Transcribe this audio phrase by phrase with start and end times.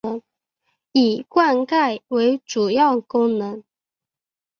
[0.93, 3.63] 以灌溉为主要功能。